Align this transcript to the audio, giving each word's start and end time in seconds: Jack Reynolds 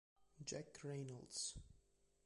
Jack 0.47 0.81
Reynolds 0.83 1.53